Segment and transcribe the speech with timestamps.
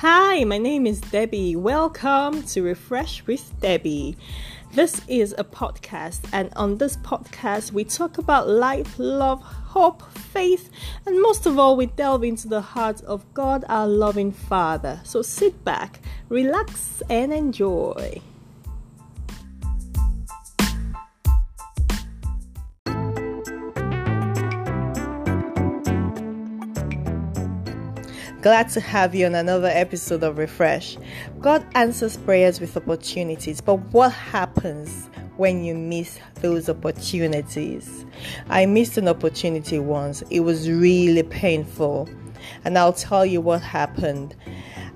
[0.00, 1.56] Hi, my name is Debbie.
[1.56, 4.16] Welcome to Refresh with Debbie.
[4.72, 10.70] This is a podcast, and on this podcast, we talk about life, love, hope, faith,
[11.04, 15.02] and most of all, we delve into the heart of God, our loving Father.
[15.04, 18.22] So sit back, relax, and enjoy.
[28.42, 30.96] Glad to have you on another episode of Refresh.
[31.40, 38.06] God answers prayers with opportunities, but what happens when you miss those opportunities?
[38.48, 42.08] I missed an opportunity once, it was really painful,
[42.64, 44.34] and I'll tell you what happened.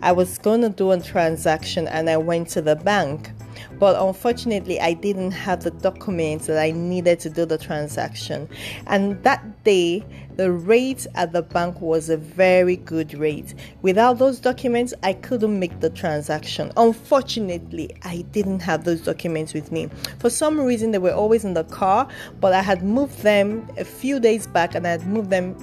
[0.01, 3.31] I was going to do a transaction and I went to the bank
[3.79, 8.49] but unfortunately i didn't have the documents that i needed to do the transaction
[8.87, 10.05] and that day
[10.37, 13.55] the rate at the bank was a very good rate.
[13.83, 16.73] Without those documents i couldn't make the transaction.
[16.77, 19.89] Unfortunately i didn't have those documents with me.
[20.19, 22.09] For some reason they were always in the car
[22.41, 25.57] but i had moved them a few days back and i had moved them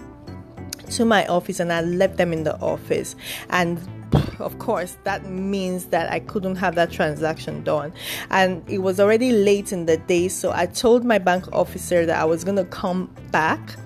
[0.91, 3.15] to my office and i left them in the office.
[3.49, 3.79] And
[4.39, 7.93] of course, that means that I couldn't have that transaction done.
[8.29, 12.19] And it was already late in the day, so I told my bank officer that
[12.19, 13.77] I was going to come back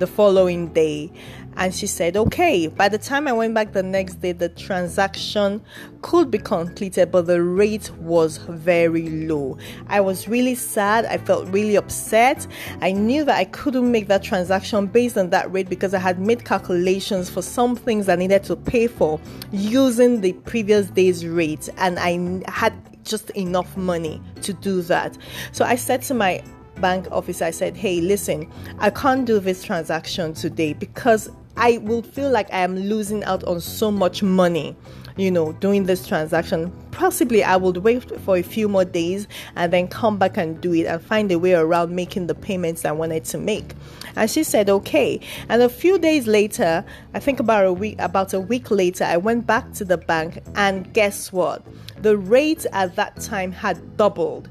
[0.00, 1.12] the following day.
[1.56, 5.60] And she said okay by the time i went back the next day the transaction
[6.00, 9.58] could be completed but the rate was very low.
[9.88, 11.04] I was really sad.
[11.06, 12.46] I felt really upset.
[12.80, 16.18] I knew that i couldn't make that transaction based on that rate because i had
[16.18, 21.68] made calculations for some things i needed to pay for using the previous day's rate.
[21.76, 22.72] And i had
[23.04, 25.18] just enough money to do that.
[25.52, 26.42] So i said to my
[26.80, 32.02] bank officer, I said, hey, listen, I can't do this transaction today because I will
[32.02, 34.76] feel like I am losing out on so much money,
[35.16, 36.72] you know, doing this transaction.
[36.90, 40.72] Possibly I would wait for a few more days and then come back and do
[40.72, 43.74] it and find a way around making the payments I wanted to make.
[44.16, 45.20] And she said, okay.
[45.48, 46.84] And a few days later,
[47.14, 50.38] I think about a week, about a week later, I went back to the bank
[50.54, 51.62] and guess what?
[52.02, 54.48] The rate at that time had doubled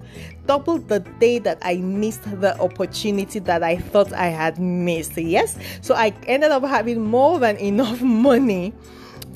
[0.50, 5.16] doubled the day that I missed the opportunity that I thought I had missed.
[5.16, 8.74] Yes, so I ended up having more than enough money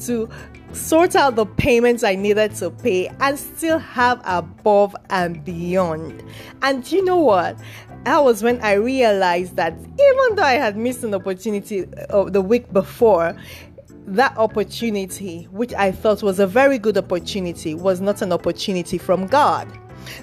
[0.06, 0.28] to
[0.72, 6.24] sort out the payments I needed to pay and still have above and beyond.
[6.64, 7.60] And you know what?
[8.06, 12.42] That was when I realized that even though I had missed an opportunity uh, the
[12.42, 13.38] week before,
[14.08, 19.28] that opportunity, which I thought was a very good opportunity, was not an opportunity from
[19.28, 19.68] God.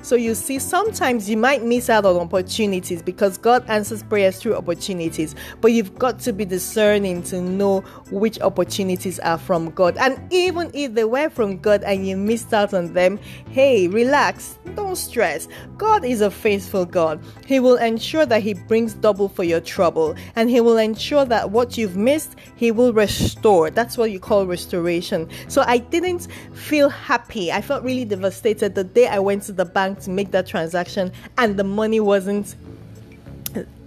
[0.03, 4.57] So you see, sometimes you might miss out on opportunities because God answers prayers through
[4.57, 7.81] opportunities, but you've got to be discerning to know
[8.11, 9.97] which opportunities are from God.
[9.97, 13.19] And even if they were from God and you missed out on them,
[13.51, 15.49] hey, relax, don't stress.
[15.77, 17.23] God is a faithful God.
[17.47, 21.51] He will ensure that He brings double for your trouble, and He will ensure that
[21.51, 23.71] what you've missed, He will restore.
[23.71, 25.29] That's what you call restoration.
[25.49, 27.53] So I didn't feel happy.
[27.53, 31.12] I felt really devastated the day I went to the bank to make that transaction
[31.38, 32.54] and the money wasn't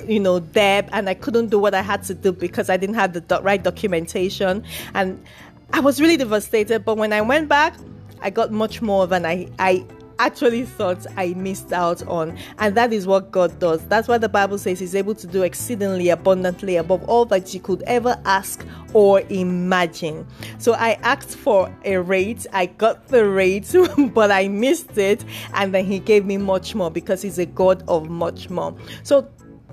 [0.07, 2.95] you know there and i couldn't do what i had to do because i didn't
[2.95, 4.63] have the do- right documentation.
[4.94, 5.23] And
[5.71, 7.75] i was really devastated but when i went back
[8.21, 9.85] i got much more than i i
[10.19, 12.38] actually thought I missed out on.
[12.59, 13.85] And that is what God does.
[13.88, 17.59] That's why the Bible says He's able to do exceedingly abundantly above all that you
[17.59, 20.25] could ever ask or imagine.
[20.57, 23.74] So I asked for a rate, I got the rate,
[24.13, 25.24] but I missed it.
[25.53, 28.75] And then He gave me much more because He's a God of much more.
[29.03, 29.28] So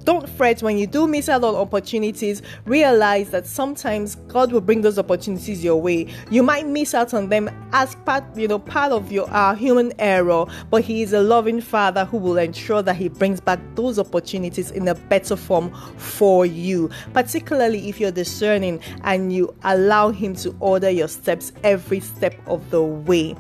[0.05, 2.43] don't fret when you do miss out on opportunities.
[2.65, 6.07] Realize that sometimes God will bring those opportunities your way.
[6.31, 9.93] You might miss out on them as part, you know, part of your uh, human
[9.99, 13.99] error, but He is a loving Father who will ensure that He brings back those
[13.99, 16.91] opportunities in a better form for you.
[17.13, 22.71] Particularly if you're discerning and you allow Him to order your steps every step of
[22.71, 23.37] the way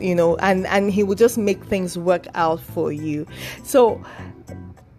[0.00, 3.26] you know and and he will just make things work out for you
[3.62, 4.02] so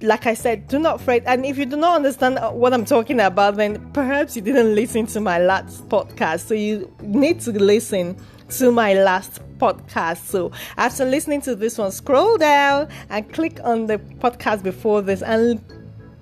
[0.04, 1.24] like I said, do not fret.
[1.26, 5.08] And if you do not understand what I'm talking about, then perhaps you didn't listen
[5.08, 6.42] to my last podcast.
[6.42, 8.18] So you need to listen
[8.50, 10.26] to my last podcast.
[10.26, 15.22] So after listening to this one, scroll down and click on the podcast before this
[15.22, 15.62] and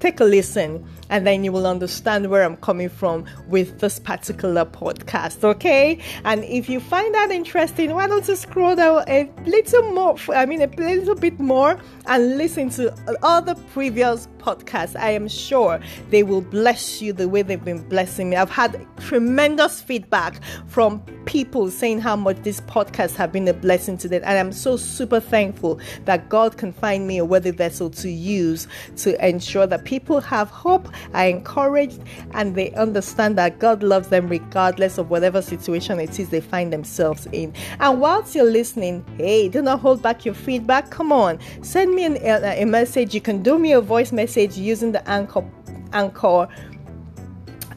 [0.02, 4.66] take a listen and then you will understand where I'm coming from with this particular
[4.66, 5.44] podcast.
[5.44, 10.16] Okay, and if you find that interesting, why don't you scroll down a little more?
[10.34, 14.96] I mean, a little bit more and listen to other previous podcasts.
[15.00, 18.38] I am sure they will bless you the way they've been blessing me.
[18.38, 23.98] I've had tremendous feedback from people saying how much these podcasts have been a blessing
[24.00, 27.90] to them, and I'm so super thankful that God can find me a worthy vessel
[27.92, 32.00] to use to ensure that people have hope, are encouraged,
[32.34, 36.72] and they understand that God loves them regardless of whatever situation it is they find
[36.72, 37.54] themselves in.
[37.82, 40.90] And whilst you're listening, hey, do not hold back your feedback.
[40.92, 43.14] Come on, send me an, a, a message.
[43.14, 45.44] You can do me a voice message using the anchor
[45.92, 46.48] anchor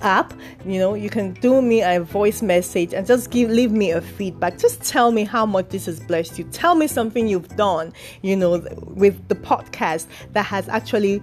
[0.03, 0.35] app
[0.67, 4.01] you know you can do me a voice message and just give leave me a
[4.01, 7.93] feedback just tell me how much this has blessed you tell me something you've done
[8.21, 11.23] you know with the podcast that has actually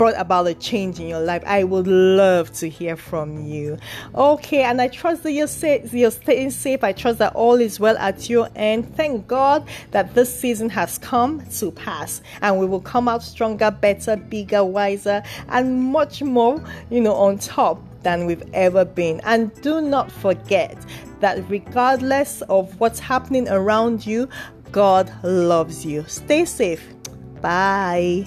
[0.00, 1.42] brought about a change in your life.
[1.44, 3.76] I would love to hear from you.
[4.14, 6.82] Okay, and I trust that you're, safe, you're staying safe.
[6.82, 8.96] I trust that all is well at your end.
[8.96, 13.70] Thank God that this season has come to pass and we will come out stronger,
[13.70, 19.20] better, bigger, wiser, and much more, you know, on top than we've ever been.
[19.24, 20.78] And do not forget
[21.18, 24.30] that regardless of what's happening around you,
[24.72, 26.06] God loves you.
[26.08, 26.88] Stay safe.
[27.42, 28.26] Bye.